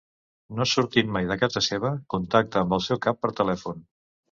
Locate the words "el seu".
2.81-3.03